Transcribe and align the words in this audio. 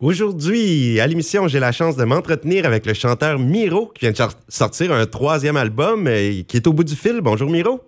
Aujourd'hui, 0.00 1.00
à 1.00 1.08
l'émission, 1.08 1.48
j'ai 1.48 1.58
la 1.58 1.72
chance 1.72 1.96
de 1.96 2.04
m'entretenir 2.04 2.66
avec 2.66 2.86
le 2.86 2.94
chanteur 2.94 3.36
Miro 3.40 3.90
qui 3.92 4.08
vient 4.08 4.12
de 4.12 4.30
sortir 4.46 4.92
un 4.92 5.06
troisième 5.06 5.56
album 5.56 6.06
et 6.06 6.44
qui 6.46 6.56
est 6.56 6.68
au 6.68 6.72
bout 6.72 6.84
du 6.84 6.94
fil. 6.94 7.20
Bonjour 7.20 7.50
Miro. 7.50 7.80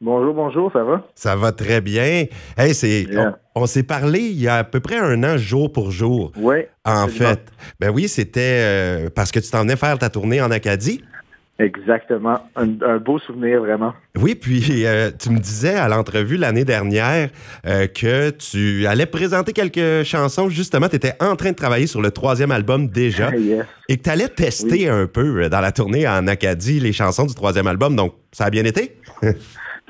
Bonjour, 0.00 0.32
bonjour, 0.32 0.72
ça 0.72 0.82
va? 0.82 1.02
Ça 1.14 1.36
va 1.36 1.52
très 1.52 1.82
bien. 1.82 2.24
Hey, 2.56 2.74
c'est, 2.74 3.06
on, 3.54 3.66
s'est 3.66 3.82
parlé 3.82 4.20
il 4.20 4.40
y 4.40 4.48
a 4.48 4.56
à 4.56 4.64
peu 4.64 4.80
près 4.80 4.96
un 4.96 5.22
an, 5.24 5.36
jour 5.36 5.70
pour 5.70 5.90
jour. 5.90 6.32
Oui. 6.38 6.56
En 6.86 7.06
fait. 7.08 7.52
Ben 7.78 7.90
oui, 7.90 8.08
c'était 8.08 8.40
euh, 8.62 9.10
parce 9.14 9.30
que 9.30 9.38
tu 9.38 9.50
t'en 9.50 9.60
venais 9.60 9.76
faire 9.76 9.98
ta 9.98 10.08
tournée 10.08 10.40
en 10.40 10.50
Acadie. 10.50 11.02
Exactement. 11.58 12.38
Un, 12.56 12.96
beau 12.98 13.18
souvenir, 13.18 13.60
vraiment. 13.60 13.92
Oui, 14.18 14.34
puis 14.34 14.84
euh, 14.84 15.10
tu 15.16 15.30
me 15.30 15.38
disais 15.38 15.74
à 15.74 15.88
l'entrevue 15.88 16.36
l'année 16.36 16.64
dernière 16.64 17.28
euh, 17.66 17.86
que 17.86 18.30
tu 18.30 18.86
allais 18.86 19.06
présenter 19.06 19.52
quelques 19.52 20.04
chansons. 20.04 20.48
Justement, 20.48 20.88
tu 20.88 20.96
étais 20.96 21.12
en 21.20 21.36
train 21.36 21.50
de 21.50 21.56
travailler 21.56 21.86
sur 21.86 22.00
le 22.00 22.10
troisième 22.10 22.50
album 22.50 22.88
déjà. 22.88 23.30
Et 23.88 23.96
que 23.96 24.02
tu 24.02 24.10
allais 24.10 24.28
tester 24.28 24.88
un 24.88 25.06
peu 25.06 25.48
dans 25.48 25.60
la 25.60 25.72
tournée 25.72 26.08
en 26.08 26.26
Acadie 26.26 26.80
les 26.80 26.92
chansons 26.92 27.26
du 27.26 27.34
troisième 27.34 27.66
album. 27.66 27.94
Donc, 27.94 28.14
ça 28.32 28.46
a 28.46 28.50
bien 28.50 28.64
été? 28.64 28.96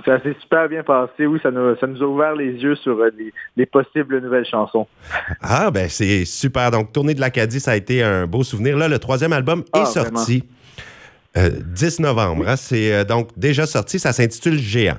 Ça 0.05 0.21
s'est 0.23 0.35
super 0.41 0.69
bien 0.69 0.83
passé. 0.83 1.27
Oui, 1.27 1.39
ça 1.43 1.51
nous, 1.51 1.77
ça 1.77 1.87
nous 1.87 2.03
a 2.03 2.07
ouvert 2.07 2.35
les 2.35 2.53
yeux 2.55 2.75
sur 2.77 2.99
euh, 2.99 3.11
les, 3.57 3.67
possibles 3.67 4.21
nouvelles 4.21 4.47
chansons. 4.47 4.87
Ah, 5.41 5.71
ben 5.71 5.89
c'est 5.89 6.25
super. 6.25 6.71
Donc, 6.71 6.93
Tournée 6.93 7.15
de 7.15 7.21
l'Acadie, 7.21 7.61
ça 7.61 7.73
a 7.73 7.77
été 7.77 8.03
un 8.03 8.27
beau 8.27 8.43
souvenir. 8.43 8.77
Là, 8.77 8.89
le 8.89 8.99
troisième 8.99 9.33
album 9.33 9.61
est 9.75 9.81
ah, 9.81 9.85
sorti 9.85 10.41
10 10.41 10.45
euh, 11.37 11.51
novembre. 11.99 12.49
Hein. 12.49 12.57
c'est 12.57 12.93
euh, 12.93 13.05
donc 13.05 13.29
déjà 13.37 13.67
sorti. 13.67 13.99
Ça 13.99 14.13
s'intitule 14.13 14.59
Géant. 14.59 14.99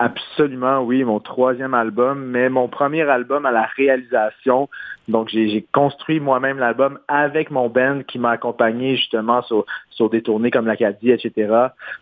Absolument, 0.00 0.82
oui, 0.82 1.02
mon 1.02 1.18
troisième 1.18 1.74
album, 1.74 2.24
mais 2.26 2.48
mon 2.48 2.68
premier 2.68 3.02
album 3.02 3.46
à 3.46 3.50
la 3.50 3.68
réalisation. 3.76 4.68
Donc, 5.08 5.28
j'ai 5.28 5.66
construit 5.72 6.20
moi-même 6.20 6.58
l'album 6.58 7.00
avec 7.08 7.50
mon 7.50 7.68
band 7.68 8.02
qui 8.06 8.20
m'a 8.20 8.30
accompagné 8.30 8.96
justement 8.96 9.42
sur, 9.42 9.66
sur 9.90 10.08
des 10.08 10.22
tournées 10.22 10.52
comme 10.52 10.66
l'Acadie, 10.66 11.10
etc. 11.10 11.52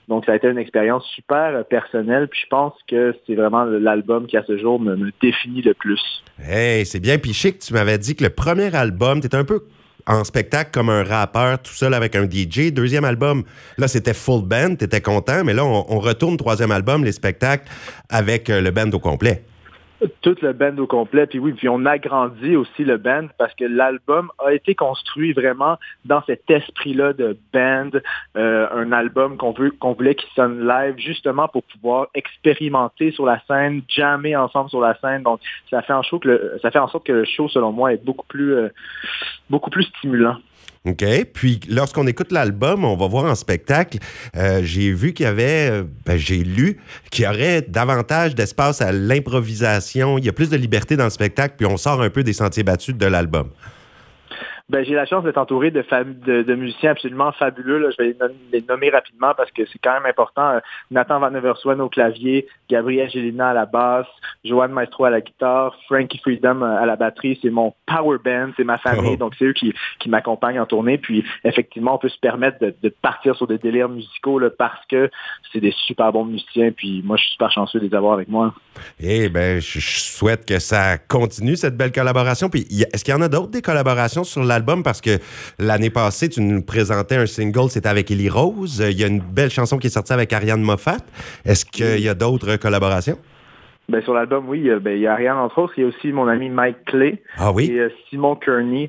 Donc, 0.09 0.27
ça 0.27 0.33
a 0.33 0.37
été 0.37 0.47
une 0.49 0.59
expérience 0.59 1.07
super 1.15 1.65
personnelle. 1.65 2.29
Puis, 2.29 2.41
je 2.43 2.49
pense 2.49 2.75
que 2.87 3.15
c'est 3.27 3.35
vraiment 3.35 3.65
l'album 3.65 4.27
qui, 4.27 4.37
à 4.37 4.45
ce 4.45 4.59
jour, 4.59 4.79
me, 4.79 5.11
définit 5.23 5.63
le 5.63 5.73
plus. 5.73 6.23
Hey, 6.39 6.85
c'est 6.85 7.01
bien. 7.01 7.17
Puis, 7.17 7.33
chic, 7.33 7.61
tu 7.61 7.73
m'avais 7.73 7.97
dit 7.97 8.15
que 8.15 8.25
le 8.25 8.31
premier 8.31 8.75
album, 8.75 9.21
tu 9.21 9.27
étais 9.27 9.39
un 9.39 9.45
peu 9.45 9.63
en 10.07 10.25
spectacle 10.25 10.71
comme 10.73 10.89
un 10.89 11.03
rappeur 11.03 11.61
tout 11.61 11.73
seul 11.73 11.95
avec 11.95 12.15
un 12.17 12.25
DJ. 12.25 12.73
Deuxième 12.73 13.05
album, 13.05 13.45
là, 13.79 13.89
c'était 13.89 14.15
full 14.15 14.43
band, 14.43 14.77
t'étais 14.77 15.01
content, 15.01 15.45
mais 15.45 15.55
là, 15.55 15.65
on, 15.65 15.87
on, 15.89 15.99
retourne 15.99 16.37
troisième 16.37 16.71
album, 16.71 17.05
les 17.05 17.13
spectacles, 17.13 17.69
avec 18.09 18.51
euh, 18.51 18.61
le 18.61 18.71
band 18.71 18.91
au 18.93 18.99
complet 18.99 19.45
tout 20.21 20.37
le 20.43 20.53
band 20.53 20.77
au 20.79 20.87
complet. 20.87 21.27
Puis 21.27 21.39
oui, 21.39 21.53
puis 21.53 21.69
on 21.69 21.85
agrandit 21.87 22.57
aussi 22.57 22.85
le 22.85 22.97
band 22.97 23.27
parce 23.39 23.55
que 23.55 23.65
l'album 23.65 24.31
a 24.45 24.53
été 24.53 24.75
construit 24.75 25.33
vraiment 25.33 25.77
dans 26.05 26.23
cet 26.25 26.51
esprit-là 26.51 27.13
de 27.13 27.37
band, 27.53 27.91
euh, 28.37 28.69
un 28.73 28.93
album 28.93 29.37
qu'on 29.37 29.53
veut 29.53 29.71
qu'on 29.71 29.93
voulait 29.93 30.15
qui 30.15 30.27
sonne 30.35 30.67
live 30.67 30.95
justement 30.99 31.49
pour 31.49 31.63
pouvoir 31.65 32.09
expérimenter 32.15 33.13
sur 33.13 33.27
la 33.27 33.41
scène, 33.47 33.83
jammer 33.89 34.37
ensemble 34.37 34.71
sur 34.71 34.81
la 34.81 34.97
scène. 35.01 35.23
Donc 35.23 35.41
ça 35.71 35.83
fait 35.83 35.93
en 35.93 36.03
sorte 36.03 36.23
que 36.23 36.29
le, 36.29 36.59
ça 36.63 36.71
fait 36.71 36.79
en 36.79 36.89
sorte 36.89 37.07
que 37.07 37.13
le 37.13 37.25
show, 37.25 37.49
selon 37.49 37.73
moi, 37.73 37.93
est 37.93 38.05
beaucoup 38.05 38.27
plus 38.27 38.55
euh, 38.55 38.69
beaucoup 39.51 39.71
plus 39.71 39.85
stimulant. 39.85 40.37
OK. 40.87 41.05
Puis 41.33 41.61
lorsqu'on 41.69 42.07
écoute 42.07 42.31
l'album, 42.31 42.85
on 42.85 42.97
va 42.97 43.09
voir 43.09 43.25
en 43.25 43.35
spectacle, 43.35 43.99
euh, 44.37 44.61
j'ai 44.63 44.93
vu 44.93 45.13
qu'il 45.13 45.25
y 45.25 45.29
avait, 45.29 45.71
euh, 45.71 45.85
ben, 46.05 46.17
j'ai 46.17 46.45
lu 46.45 46.79
qu'il 47.11 47.25
y 47.25 47.29
aurait 47.29 47.63
davantage 47.63 48.35
d'espace 48.35 48.81
à 48.81 48.93
l'improvisation. 48.93 50.19
Il 50.19 50.25
y 50.25 50.29
a 50.29 50.33
plus 50.33 50.51
de 50.51 50.57
liberté 50.57 50.97
dans 50.97 51.05
le 51.05 51.11
spectacle, 51.11 51.55
puis 51.59 51.67
on 51.67 51.77
sort 51.77 52.01
un 52.03 52.11
peu 52.11 52.23
des 52.23 52.33
sentiers 52.33 52.63
battus 52.63 52.95
de 52.95 53.07
l'album. 53.07 53.51
Ben, 54.69 54.85
j'ai 54.85 54.95
la 54.95 55.07
chance 55.07 55.23
d'être 55.23 55.39
entouré 55.39 55.71
de, 55.71 55.85
de, 56.27 56.43
de, 56.43 56.55
musiciens 56.57 56.91
absolument 56.91 57.31
fabuleux. 57.31 57.89
Je 57.97 58.03
vais 58.03 58.17
les 58.53 58.63
nommer 58.63 58.91
rapidement 58.91 59.33
parce 59.37 59.53
que 59.53 59.65
c'est 59.65 59.79
quand 59.79 59.93
même 59.93 60.07
important. 60.07 60.55
Euh, 60.55 60.61
Nathan 60.91 61.21
Van 61.21 61.33
Everswen 61.33 61.81
au 61.81 61.89
clavier, 61.89 62.49
Gabriel 62.69 63.09
Gélina 63.09 63.51
à 63.51 63.55
la 63.55 63.67
basse, 63.67 64.09
Joanne 64.45 64.73
Maestro 64.73 65.05
à 65.05 65.11
la 65.11 65.21
guitare, 65.21 65.73
Frankie 65.87 66.19
Freedom 66.19 66.63
euh, 66.63 66.83
à 66.83 66.85
la 66.85 66.97
batterie. 66.97 67.39
C'est 67.41 67.51
mon 67.51 67.75
power 67.87 68.19
band, 68.25 68.51
c'est 68.57 68.65
ma 68.65 68.77
famille. 68.77 69.13
Oh. 69.13 69.17
Donc, 69.17 69.35
c'est 69.39 69.45
eux 69.45 69.53
qui, 69.53 69.73
qui 70.01 70.09
m'accompagnent 70.09 70.59
en 70.59 70.67
tournée. 70.67 70.99
Puis, 70.99 71.25
effectivement, 71.45 71.95
on 71.95 71.99
peut 71.99 72.09
se 72.09 72.19
permettre 72.19 72.59
de, 72.59 72.75
de 72.83 72.89
partir 72.89 73.37
sur 73.37 73.47
des 73.47 73.59
délires 73.59 73.89
musicaux 73.89 74.41
là, 74.41 74.51
parce 74.51 74.85
que 74.87 75.09
c'est 75.53 75.61
des 75.61 75.75
super 75.87 76.11
bons 76.11 76.25
musiciens. 76.25 76.73
Puis, 76.73 77.03
moi, 77.05 77.17
je 77.17 77.23
suis 77.23 77.33
super 77.33 77.53
chanceux 77.53 77.79
de 77.79 77.87
les 77.87 77.95
avoir 77.95 78.15
avec 78.15 78.27
moi. 78.27 78.53
Eh 78.99 79.29
ben, 79.29 79.61
je, 79.61 79.79
souhaite 79.79 80.45
que 80.45 80.59
ça 80.59 80.99
continue, 80.99 81.55
cette 81.55 81.77
belle 81.77 81.93
collaboration. 81.93 82.49
Puis, 82.49 82.67
est-ce 82.93 83.05
qu'il 83.05 83.15
y 83.15 83.17
en 83.17 83.23
a 83.23 83.29
d'autres 83.29 83.53
des 83.53 83.63
collaborations 83.63 84.25
sur 84.25 84.43
la 84.43 84.56
album 84.57 84.83
parce 84.83 85.01
que 85.01 85.19
l'année 85.59 85.91
passée, 85.91 86.29
tu 86.29 86.41
nous 86.41 86.63
présentais 86.63 87.17
un 87.17 87.27
single, 87.27 87.71
c'était 87.71 87.89
avec 87.89 88.11
Ellie 88.11 88.29
Rose. 88.29 88.85
Il 88.91 88.99
y 88.99 89.05
a 89.05 89.07
une 89.07 89.21
belle 89.21 89.51
chanson 89.51 89.79
qui 89.79 89.87
est 89.87 89.91
sortie 89.91 90.13
avec 90.13 90.33
Ariane 90.33 90.63
Moffat. 90.63 90.99
Est-ce 91.45 91.65
qu'il 91.65 92.01
y 92.01 92.09
a 92.09 92.15
d'autres 92.15 92.57
collaborations? 92.57 93.19
Ben, 93.89 94.03
sur 94.03 94.15
l'album, 94.15 94.49
oui, 94.49 94.69
ben, 94.81 94.97
il 94.97 95.03
y 95.03 95.07
a 95.07 95.13
Ariane 95.13 95.37
entre 95.37 95.59
autres. 95.59 95.75
Il 95.77 95.83
y 95.83 95.85
a 95.85 95.89
aussi 95.89 96.11
mon 96.11 96.27
ami 96.27 96.49
Mike 96.49 96.85
Clay 96.87 97.23
ah 97.39 97.53
et 97.59 97.79
euh, 97.79 97.89
Simon 98.11 98.35
Kearney, 98.35 98.85
euh, 98.85 98.89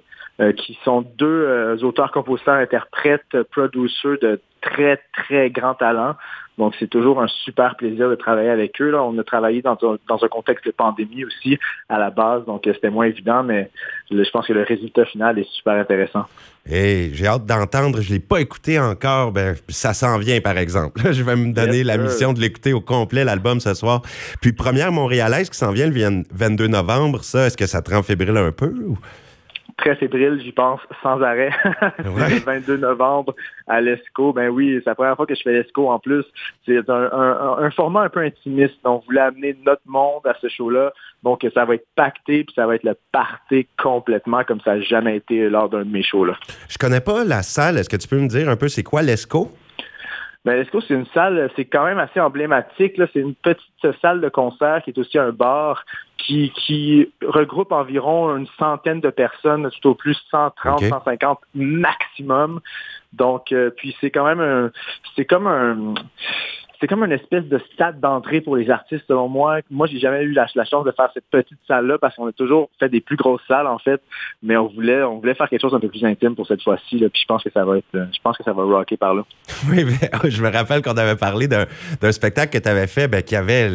qui 0.55 0.77
sont 0.83 1.01
deux 1.17 1.25
euh, 1.25 1.77
auteurs, 1.81 2.11
compositeurs, 2.11 2.55
interprètes, 2.55 3.41
producers 3.51 4.17
de 4.21 4.39
très, 4.61 5.01
très 5.13 5.49
grand 5.49 5.73
talent. 5.73 6.15
Donc, 6.57 6.73
c'est 6.79 6.89
toujours 6.89 7.21
un 7.21 7.27
super 7.27 7.75
plaisir 7.75 8.09
de 8.09 8.15
travailler 8.15 8.49
avec 8.49 8.81
eux. 8.81 8.89
Là. 8.89 9.03
On 9.03 9.15
a 9.19 9.23
travaillé 9.23 9.61
dans, 9.61 9.77
dans 9.81 10.23
un 10.23 10.27
contexte 10.27 10.65
de 10.65 10.71
pandémie 10.71 11.23
aussi 11.23 11.59
à 11.87 11.99
la 11.99 12.09
base, 12.09 12.45
donc 12.45 12.65
euh, 12.65 12.73
c'était 12.73 12.89
moins 12.89 13.05
évident, 13.05 13.43
mais 13.43 13.69
je 14.09 14.29
pense 14.31 14.47
que 14.47 14.53
le 14.53 14.63
résultat 14.63 15.05
final 15.05 15.37
est 15.37 15.47
super 15.51 15.73
intéressant. 15.73 16.25
Et 16.69 17.11
j'ai 17.13 17.27
hâte 17.27 17.45
d'entendre. 17.45 18.01
Je 18.01 18.09
ne 18.09 18.15
l'ai 18.15 18.19
pas 18.19 18.41
écouté 18.41 18.79
encore. 18.79 19.31
Ben, 19.31 19.55
ça 19.69 19.93
s'en 19.93 20.17
vient, 20.17 20.41
par 20.41 20.57
exemple. 20.57 21.01
je 21.11 21.23
vais 21.23 21.35
me 21.35 21.53
donner 21.53 21.83
la 21.83 21.97
mission 21.97 22.33
de 22.33 22.39
l'écouter 22.39 22.73
au 22.73 22.81
complet, 22.81 23.23
l'album, 23.23 23.59
ce 23.59 23.73
soir. 23.73 24.01
Puis, 24.41 24.51
première 24.51 24.91
montréalaise 24.91 25.49
qui 25.49 25.57
s'en 25.57 25.71
vient 25.71 25.87
le 25.87 26.23
22 26.31 26.67
novembre, 26.67 27.23
ça, 27.23 27.47
est-ce 27.47 27.55
que 27.55 27.67
ça 27.67 27.81
te 27.81 27.93
rend 27.93 28.03
fébrile 28.03 28.35
un 28.35 28.51
peu? 28.51 28.73
Ou? 28.85 28.97
Très 29.77 29.95
fébrile, 29.95 30.41
j'y 30.43 30.51
pense 30.51 30.81
sans 31.01 31.21
arrêt. 31.21 31.51
le 31.99 32.43
22 32.43 32.77
novembre 32.77 33.35
à 33.67 33.79
l'ESCO. 33.79 34.33
Ben 34.33 34.49
oui, 34.49 34.79
c'est 34.79 34.89
la 34.89 34.95
première 34.95 35.15
fois 35.15 35.25
que 35.25 35.35
je 35.35 35.41
fais 35.41 35.53
l'ESCO 35.53 35.89
en 35.89 35.99
plus. 35.99 36.25
C'est 36.65 36.89
un, 36.89 37.71
format 37.71 38.01
un 38.01 38.09
peu 38.09 38.21
intimiste. 38.21 38.75
On 38.83 39.01
voulait 39.05 39.21
amener 39.21 39.55
notre 39.65 39.83
monde 39.85 40.25
à 40.25 40.33
ce 40.41 40.49
show-là. 40.49 40.91
Donc, 41.23 41.45
ça 41.53 41.65
va 41.65 41.75
être 41.75 41.87
pacté, 41.95 42.43
puis 42.43 42.53
ça 42.55 42.65
va 42.65 42.75
être 42.75 42.83
le 42.83 42.95
party 43.11 43.67
complètement 43.81 44.43
comme 44.43 44.59
ça 44.61 44.75
n'a 44.75 44.81
jamais 44.81 45.17
été 45.17 45.49
lors 45.49 45.69
d'un 45.69 45.85
de 45.85 45.91
mes 45.91 46.03
shows-là. 46.03 46.35
Je 46.69 46.77
connais 46.77 47.01
pas 47.01 47.23
la 47.23 47.43
salle. 47.43 47.77
Est-ce 47.77 47.89
que 47.89 47.97
tu 47.97 48.07
peux 48.07 48.19
me 48.19 48.27
dire 48.27 48.49
un 48.49 48.55
peu 48.55 48.67
c'est 48.67 48.83
quoi 48.83 49.01
l'ESCO? 49.03 49.51
Ben, 50.43 50.55
l'ESCO, 50.55 50.81
c'est 50.81 50.93
une 50.93 51.05
salle, 51.07 51.51
c'est 51.55 51.65
quand 51.65 51.85
même 51.85 51.99
assez 51.99 52.19
emblématique. 52.19 52.99
C'est 53.13 53.19
une 53.19 53.35
petite 53.35 53.99
salle 54.01 54.21
de 54.21 54.29
concert 54.29 54.81
qui 54.83 54.91
est 54.91 54.97
aussi 54.97 55.17
un 55.17 55.31
bar 55.31 55.83
qui, 56.17 56.51
qui 56.51 57.11
regroupe 57.25 57.71
environ 57.71 58.35
une 58.35 58.47
centaine 58.59 59.01
de 59.01 59.09
personnes, 59.09 59.69
tout 59.81 59.89
au 59.89 59.95
plus 59.95 60.17
130, 60.31 60.83
150 60.83 61.39
maximum. 61.53 62.59
Donc, 63.13 63.51
euh, 63.51 63.69
puis 63.69 63.95
c'est 64.01 64.11
quand 64.11 64.25
même 64.25 64.41
un, 64.41 64.71
c'est 65.15 65.25
comme 65.25 65.47
un, 65.47 65.93
c'est 66.79 66.87
comme 66.87 67.03
une 67.03 67.11
espèce 67.11 67.45
de 67.45 67.59
stade 67.73 67.99
d'entrée 67.99 68.41
pour 68.41 68.55
les 68.55 68.69
artistes, 68.69 69.05
selon 69.07 69.27
moi. 69.27 69.59
Moi, 69.71 69.87
j'ai 69.87 69.99
jamais 69.99 70.23
eu 70.23 70.31
la, 70.31 70.47
chance 70.47 70.85
de 70.85 70.91
faire 70.91 71.09
cette 71.13 71.25
petite 71.31 71.57
salle-là 71.67 71.97
parce 71.97 72.15
qu'on 72.15 72.27
a 72.27 72.31
toujours 72.31 72.69
fait 72.79 72.89
des 72.89 73.01
plus 73.01 73.15
grosses 73.15 73.41
salles, 73.47 73.67
en 73.67 73.79
fait. 73.79 74.01
Mais 74.43 74.57
on 74.57 74.67
voulait, 74.67 75.01
on 75.03 75.19
voulait 75.19 75.33
faire 75.33 75.49
quelque 75.49 75.61
chose 75.61 75.73
un 75.73 75.79
peu 75.79 75.89
plus 75.89 76.03
intime 76.05 76.35
pour 76.35 76.45
cette 76.45 76.61
fois-ci. 76.61 76.97
Puis 76.97 77.21
je 77.21 77.25
pense 77.25 77.43
que 77.43 77.49
ça 77.51 77.65
va 77.65 77.77
être, 77.77 77.87
je 77.93 78.19
pense 78.21 78.37
que 78.37 78.43
ça 78.43 78.53
va 78.53 78.63
rocker 78.63 78.97
par 78.97 79.13
là. 79.13 79.23
Oui, 79.69 79.83
mais, 79.83 80.29
je 80.29 80.41
me 80.41 80.49
rappelle 80.49 80.81
qu'on 80.81 80.97
avait 80.97 81.15
parlé 81.15 81.47
d'un 81.47 82.11
spectacle 82.11 82.57
que 82.57 82.63
tu 82.63 82.69
avais 82.69 82.87
fait, 82.87 83.07
ben, 83.07 83.23
qui 83.23 83.35
avait 83.35 83.69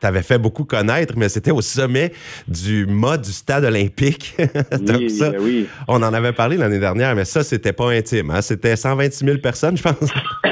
t'avais 0.00 0.22
fait 0.22 0.38
beaucoup 0.38 0.64
connaître, 0.64 1.14
mais 1.16 1.28
c'était 1.28 1.50
au 1.50 1.60
sommet 1.60 2.12
du 2.46 2.86
mât 2.86 3.18
du 3.18 3.32
stade 3.32 3.64
olympique. 3.64 4.36
oui, 4.80 5.10
ça, 5.10 5.32
oui. 5.38 5.66
On 5.88 6.02
en 6.02 6.12
avait 6.14 6.32
parlé 6.32 6.56
l'année 6.56 6.78
dernière, 6.78 7.14
mais 7.14 7.24
ça, 7.24 7.42
c'était 7.42 7.72
pas 7.72 7.90
intime. 7.90 8.30
Hein? 8.30 8.42
C'était 8.42 8.76
126 8.76 9.24
000 9.24 9.38
personnes, 9.38 9.76
je 9.76 9.82
pense. 9.82 9.94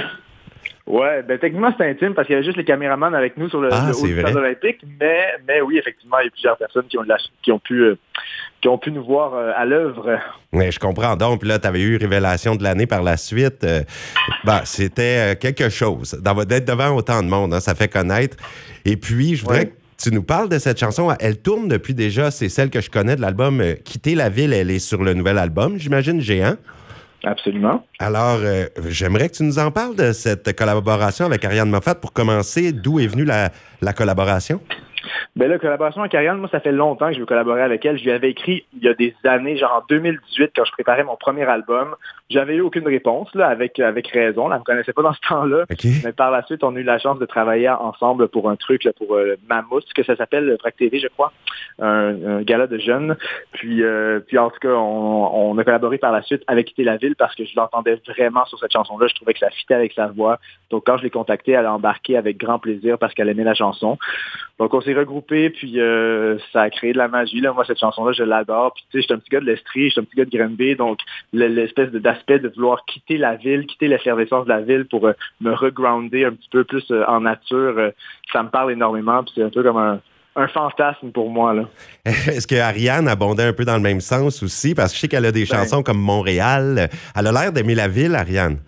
Ouais, 0.87 1.21
ben 1.25 1.37
techniquement 1.37 1.75
c'est 1.77 1.91
intime 1.91 2.15
parce 2.15 2.27
qu'il 2.27 2.35
y 2.35 2.37
avait 2.37 2.47
juste 2.47 2.57
les 2.57 2.65
caméramans 2.65 3.13
avec 3.13 3.37
nous 3.37 3.49
sur 3.49 3.61
le, 3.61 3.71
ah, 3.73 3.93
stade 3.93 4.37
olympique, 4.37 4.79
mais 5.01 5.35
mais 5.47 5.61
oui 5.61 5.79
effectivement 5.79 6.19
il 6.21 6.27
y 6.27 6.29
a 6.29 6.31
plusieurs 6.31 6.57
personnes 6.57 6.87
qui 6.87 6.97
ont 6.97 7.05
qui 7.43 7.51
ont 7.51 7.59
pu 7.59 7.81
euh, 7.81 7.99
qui 8.61 8.69
ont 8.69 8.79
pu 8.79 8.93
nous 8.93 9.05
voir 9.05 9.35
euh, 9.35 9.51
à 9.57 9.65
l'œuvre. 9.65 10.21
Oui, 10.53 10.71
je 10.71 10.79
comprends. 10.79 11.17
Donc 11.17 11.45
là, 11.45 11.59
tu 11.59 11.67
avais 11.67 11.81
eu 11.81 11.97
révélation 11.97 12.55
de 12.55 12.63
l'année 12.63 12.87
par 12.87 13.03
la 13.03 13.17
suite. 13.17 13.65
Euh, 13.65 13.83
ben, 14.45 14.61
c'était 14.65 15.37
quelque 15.41 15.69
chose 15.71 16.21
d'être 16.23 16.65
devant 16.65 16.95
autant 16.95 17.21
de 17.21 17.29
monde, 17.29 17.53
hein, 17.53 17.61
ça 17.61 17.75
fait 17.75 17.89
connaître. 17.89 18.37
Et 18.85 18.97
puis 18.97 19.35
je 19.35 19.43
voudrais 19.43 19.67
que 19.67 19.75
tu 20.01 20.13
nous 20.13 20.23
parles 20.23 20.49
de 20.49 20.59
cette 20.61 20.79
chanson. 20.79 21.13
Elle 21.19 21.39
tourne 21.39 21.67
depuis 21.67 21.95
déjà, 21.95 22.31
c'est 22.31 22.49
celle 22.49 22.71
que 22.71 22.81
je 22.81 22.91
connais 22.91 23.17
de 23.17 23.23
l'album 23.23 23.61
Quitter 23.85 24.15
la 24.15 24.29
ville. 24.29 24.53
Elle 24.53 24.71
est 24.71 24.79
sur 24.79 25.03
le 25.03 25.15
nouvel 25.15 25.39
album, 25.39 25.79
j'imagine, 25.79 26.21
Géant. 26.21 26.55
Absolument. 27.25 27.85
Alors, 27.99 28.39
euh, 28.41 28.67
j'aimerais 28.89 29.29
que 29.29 29.37
tu 29.37 29.43
nous 29.43 29.59
en 29.59 29.71
parles 29.71 29.97
de 29.97 30.13
cette 30.13 30.55
collaboration 30.57 31.25
avec 31.25 31.45
Ariane 31.45 31.71
Moffat 31.71 31.95
pour 31.95 32.13
commencer. 32.13 32.73
D'où 32.73 33.01
est 33.01 33.07
venue 33.07 33.25
la, 33.25 33.51
collaboration? 33.95 34.61
Ben 35.37 35.51
la 35.51 35.59
collaboration 35.59 36.01
avec 36.01 36.15
Ariane, 36.15 36.39
moi, 36.39 36.49
ça 36.51 36.61
fait 36.61 36.73
longtemps 36.73 37.09
que 37.09 37.13
je 37.13 37.21
veux 37.21 37.27
collaborer 37.27 37.61
avec 37.61 37.85
elle. 37.85 37.99
Je 37.99 38.05
lui 38.05 38.11
avais 38.11 38.31
écrit 38.31 38.65
il 38.75 38.83
y 38.83 38.89
a 38.89 38.95
des 38.95 39.15
années, 39.25 39.59
genre 39.59 39.83
en 39.83 39.87
2018, 39.87 40.53
quand 40.57 40.65
je 40.65 40.73
préparais 40.73 41.05
mon 41.05 41.17
premier 41.17 41.43
album. 41.43 41.95
J'avais 42.31 42.55
eu 42.55 42.63
aucune 42.63 42.87
réponse, 42.87 43.29
là, 43.35 43.47
avec, 43.49 43.79
avec 43.79 44.09
raison. 44.09 44.47
Elle 44.47 44.55
ne 44.55 44.59
me 44.61 44.65
connaissait 44.65 44.95
pas 44.95 45.03
dans 45.03 45.13
ce 45.13 45.21
temps-là. 45.29 45.65
Mais 46.05 46.13
par 46.13 46.31
la 46.31 46.43
suite, 46.45 46.65
on 46.65 46.75
a 46.75 46.79
eu 46.79 46.85
la 46.85 46.99
chance 46.99 47.19
de 47.19 47.27
travailler 47.27 47.69
ensemble 47.69 48.29
pour 48.29 48.49
un 48.49 48.57
truc, 48.57 48.85
là, 48.85 48.93
pour 48.95 49.15
euh, 49.15 49.37
Mammoth, 49.47 49.85
que 49.93 50.03
ça 50.05 50.17
s'appelle 50.17 50.57
Vrac 50.59 50.75
TV, 50.75 51.01
je 51.01 51.09
crois. 51.09 51.31
Un, 51.81 52.41
gala 52.41 52.67
de 52.67 52.79
jeunes. 52.79 53.15
Puis, 53.53 53.83
euh, 53.83 54.21
puis 54.21 54.39
en 54.39 54.49
tout 54.49 54.61
cas, 54.61 54.73
on, 54.73 55.59
a 55.59 55.65
collaboré 55.65 55.99
par 55.99 56.13
la 56.13 56.23
suite 56.23 56.45
avec 56.47 56.69
Quitter 56.69 56.85
la 56.85 56.97
ville 56.97 57.15
parce 57.15 57.35
que 57.35 57.45
je 57.45 57.55
l'entendais 57.57 58.01
vraiment 58.09 58.47
sur 58.47 58.59
cette 58.59 58.73
chanson-là. 58.73 59.07
Je 59.07 59.15
trouvais 59.15 59.35
que 59.35 59.41
ça 59.41 59.51
fitait 59.51 59.75
avec 59.75 59.93
sa 59.93 60.07
voix. 60.07 60.39
Donc 60.71 60.85
quand 60.87 60.97
je 60.97 61.03
l'ai 61.03 61.11
contactée, 61.11 61.53
elle 61.53 61.67
a 61.67 61.75
embarqué 61.75 62.17
avec 62.17 62.39
grand 62.39 62.59
plaisir 62.59 62.97
parce 62.99 63.13
qu'elle 63.13 63.29
aimait 63.29 63.45
la 63.45 63.55
chanson. 63.55 63.99
Donc 64.59 64.73
on 64.73 64.81
s'est 64.81 64.95
regroupés, 64.95 65.51
puis 65.51 65.81
euh, 65.81 66.39
ça 66.53 66.63
a 66.63 66.71
créé 66.71 66.93
de 66.93 66.99
la 66.99 67.09
magie. 67.09 67.41
Là. 67.41 67.53
Moi, 67.53 67.65
cette 67.67 67.79
chanson-là, 67.79 68.13
je 68.13 68.23
l'adore. 68.23 68.73
Puis 68.75 68.85
tu 68.91 68.97
sais, 68.97 69.03
je 69.03 69.05
suis 69.05 69.15
un 69.15 69.19
petit 69.19 69.31
gars 69.31 69.41
de 69.41 69.45
l'Estrie, 69.45 69.89
je 69.89 69.91
suis 69.91 70.01
un 70.01 70.05
petit 70.05 70.17
gars 70.17 70.25
de 70.25 70.31
Granby, 70.37 70.77
donc 70.77 70.99
l'espèce 71.33 71.91
d'aspect 71.91 72.39
de 72.39 72.49
vouloir 72.49 72.85
quitter 72.87 73.19
la 73.19 73.37
ville, 73.37 73.67
quitter 73.67 73.89
l'effervescence 73.89 74.47
de 74.47 74.51
la 74.51 74.63
ville 74.63 74.87
pour 74.87 75.07
euh, 75.07 75.13
me 75.43 75.53
regrounder 75.53 76.25
un 76.25 76.33
petit 76.33 76.49
peu 76.51 76.65
plus 76.65 76.91
euh, 76.91 77.05
en 77.07 77.21
nature, 77.21 77.93
ça 78.33 78.43
me 78.43 78.49
parle 78.49 78.73
énormément. 78.73 79.23
Puis 79.25 79.33
c'est 79.37 79.43
un 79.43 79.51
peu 79.51 79.63
comme 79.63 79.77
un, 79.77 80.01
fantasme 80.49 81.11
pour 81.13 81.31
moi. 81.31 81.53
Là. 81.53 81.65
Est-ce 82.05 82.47
que 82.47 82.55
Ariane 82.55 83.09
abondait 83.09 83.45
un 83.45 83.53
peu 83.53 83.65
dans 83.65 83.77
le 83.77 83.83
même 83.83 84.01
sens 84.01 84.43
aussi? 84.43 84.75
Parce 84.75 84.93
que 84.93 84.97
je 84.97 85.01
sais 85.03 85.09
qu'elle 85.09 85.27
a 85.27 85.33
des 85.33 85.45
ben 85.45 85.59
chansons 85.59 85.83
comme 85.83 85.99
Montréal. 85.99 86.89
Elle 87.15 87.27
a 87.27 87.33
l'air 87.33 87.53
d'aimer 87.53 87.75
la 87.75 87.89
ville, 87.89 88.15
Ariane. 88.15 88.59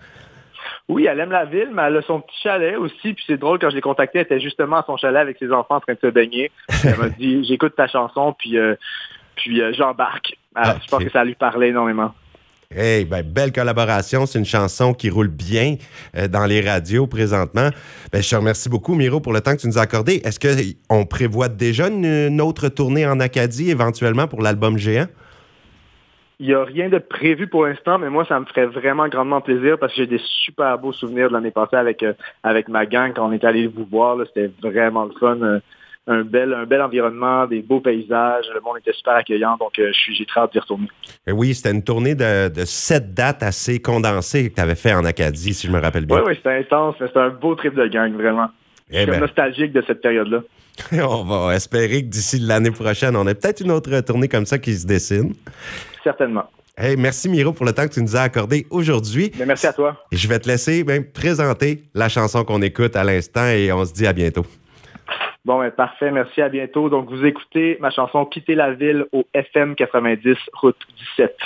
Oui, 0.88 1.05
elle 1.05 1.20
aime 1.20 1.31
la 1.31 1.44
ville, 1.44 1.69
mais 1.73 1.82
elle 1.82 1.99
a 1.99 2.02
son 2.02 2.20
petit 2.20 2.40
chalet 2.43 2.76
aussi. 2.76 3.12
Puis 3.12 3.25
c'est 3.26 3.37
drôle, 3.37 3.58
quand 3.58 3.69
je 3.69 3.75
l'ai 3.75 3.82
contactée, 3.82 4.19
elle 4.20 4.25
était 4.25 4.40
justement 4.40 4.79
à 4.79 4.85
son 4.87 4.96
chalet 4.96 5.20
avec 5.20 5.37
ses 5.38 5.52
enfants 5.52 5.76
en 5.76 5.81
train 5.81 5.93
de 5.93 5.99
se 6.00 6.06
baigner. 6.06 6.50
Elle 6.85 6.96
m'a 6.96 7.08
dit, 7.11 7.44
j'écoute 7.44 7.75
ta 7.76 7.87
chanson, 7.88 8.35
puis, 8.38 8.56
euh, 8.56 8.75
puis 9.37 9.61
euh, 9.61 9.73
j'embarque. 9.75 10.37
Ah, 10.55 10.76
je 10.82 10.88
pense 10.88 11.05
que 11.05 11.11
ça 11.11 11.25
lui 11.25 11.35
parlait 11.35 11.69
énormément. 11.69 12.14
Hey, 12.75 13.06
ben, 13.06 13.23
belle 13.23 13.50
collaboration. 13.50 14.26
C'est 14.26 14.38
une 14.38 14.44
chanson 14.44 14.93
qui 14.93 15.08
roule 15.08 15.29
bien 15.29 15.76
euh, 16.17 16.29
dans 16.29 16.44
les 16.44 16.61
radios 16.61 17.06
présentement. 17.06 17.70
Ben, 18.12 18.23
je 18.23 18.29
te 18.29 18.37
remercie 18.37 18.69
beaucoup, 18.69 18.94
Miro, 18.94 19.20
pour 19.20 19.32
le 19.32 19.41
temps 19.41 19.56
que 19.56 19.61
tu 19.62 19.69
nous 19.69 19.79
as 19.79 19.82
accordé. 19.82 20.20
Est-ce 20.23 20.38
qu'on 20.38 21.06
prévoit 21.06 21.49
déjà 21.49 21.88
une, 21.88 22.41
autre 22.43 22.69
tournée 22.69 23.06
en 23.06 23.20
Acadie 23.20 23.70
éventuellement 23.70 24.26
pour 24.26 24.43
l'album 24.43 24.76
Géant? 24.76 25.06
Il 26.40 26.46
n'y 26.46 26.55
a 26.55 26.62
rien 26.62 26.88
de 26.88 26.99
prévu 26.99 27.49
pour 27.49 27.67
l'instant, 27.67 27.99
mais 27.99 28.11
moi, 28.11 28.25
ça 28.25 28.38
me 28.38 28.44
ferait 28.44 28.67
vraiment 28.67 29.08
grandement 29.08 29.40
plaisir 29.40 29.76
parce 29.79 29.93
que 29.93 30.02
j'ai 30.02 30.06
des 30.06 30.20
super 30.44 30.79
beaux 30.79 30.93
souvenirs 30.93 31.29
de 31.29 31.32
l'année 31.35 31.50
passée 31.50 31.76
avec, 31.76 32.02
euh, 32.05 32.12
avec 32.44 32.69
ma 32.69 32.87
gang 32.87 33.12
quand 33.12 33.29
on 33.29 33.32
est 33.32 33.43
allé 33.43 33.67
vous 33.67 33.85
voir. 33.90 34.17
C'était 34.26 34.50
vraiment 34.62 35.06
le 35.06 35.12
fun. 35.19 35.43
Euh, 35.43 35.58
un 36.08 36.23
bel, 36.23 36.55
un 36.55 36.64
bel 36.64 36.81
environnement, 36.81 37.46
des 37.46 37.61
beaux 37.61 37.81
paysages. 37.81 38.46
Le 38.55 38.61
monde 38.61 38.79
était 38.79 38.93
super 38.93 39.14
accueillant, 39.14 39.56
donc 39.58 39.79
euh, 39.79 39.93
j'ai 39.93 40.25
très 40.25 40.40
hâte 40.40 40.52
d'y 40.52 40.58
retourner. 40.58 40.88
Et 41.26 41.32
oui, 41.32 41.55
c'était 41.55 41.73
une 41.73 41.85
tournée 41.85 42.14
de, 42.14 42.49
de, 42.49 42.64
sept 42.64 43.12
dates 43.12 43.43
assez 43.43 43.81
condensées 43.81 44.49
que 44.49 44.55
tu 44.55 44.61
avais 44.61 44.75
fait 44.75 44.94
en 44.94 45.05
Acadie, 45.05 45.52
si 45.52 45.67
je 45.67 45.73
me 45.73 45.79
rappelle 45.79 46.06
bien. 46.06 46.17
Oui, 46.19 46.23
oui, 46.29 46.34
c'était 46.37 46.56
intense, 46.56 46.94
c'était 46.99 47.19
un 47.19 47.29
beau 47.29 47.55
trip 47.56 47.75
de 47.75 47.87
gang, 47.88 48.12
vraiment. 48.14 48.49
Je 48.91 48.96
suis 48.96 49.02
eh 49.02 49.06
ben. 49.11 49.20
nostalgique 49.20 49.73
de 49.73 49.82
cette 49.87 50.00
période-là. 50.00 50.41
on 50.93 51.25
va 51.25 51.55
espérer 51.55 52.02
que 52.02 52.08
d'ici 52.08 52.38
l'année 52.38 52.70
prochaine, 52.70 53.14
on 53.17 53.26
ait 53.26 53.34
peut-être 53.34 53.61
une 53.61 53.70
autre 53.70 54.00
tournée 54.00 54.29
comme 54.29 54.46
ça 54.46 54.58
qui 54.58 54.75
se 54.75 54.87
dessine. 54.87 55.34
Certainement. 56.08 56.44
Hey, 56.75 56.96
merci 56.96 57.28
Miro 57.28 57.52
pour 57.52 57.66
le 57.66 57.75
temps 57.75 57.87
que 57.87 57.93
tu 57.93 58.02
nous 58.02 58.16
as 58.16 58.22
accordé 58.22 58.66
aujourd'hui. 58.70 59.31
Merci 59.46 59.66
à 59.66 59.75
toi. 59.75 59.94
Je 60.10 60.26
vais 60.26 60.38
te 60.38 60.49
laisser 60.49 60.82
présenter 61.12 61.82
la 61.93 62.08
chanson 62.08 62.44
qu'on 62.44 62.62
écoute 62.62 62.96
à 62.96 63.05
l'instant 63.05 63.46
et 63.46 63.70
on 63.70 63.84
se 63.84 63.93
dit 63.93 64.06
à 64.06 64.14
bientôt. 64.14 64.46
Bon, 65.44 65.58
ben, 65.58 65.70
parfait. 65.70 66.10
Merci, 66.10 66.40
à 66.40 66.49
bientôt. 66.49 66.88
Donc, 66.88 67.10
vous 67.10 67.26
écoutez 67.26 67.76
ma 67.81 67.90
chanson 67.90 68.25
Quitter 68.25 68.55
la 68.55 68.72
ville 68.72 69.05
au 69.12 69.26
FM 69.34 69.75
90, 69.75 70.37
route 70.55 70.78
17. 71.19 71.37